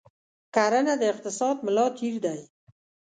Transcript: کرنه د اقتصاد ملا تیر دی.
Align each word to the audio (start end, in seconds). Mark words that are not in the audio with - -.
کرنه 0.55 0.93
د 1.01 1.03
اقتصاد 1.13 1.55
ملا 1.65 1.85
تیر 1.97 2.15
دی. 2.25 2.39